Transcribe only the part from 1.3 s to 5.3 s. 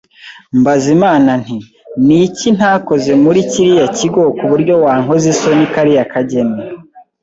nti ni iki ntakoze muri kiriya kigo ku buryo wankoza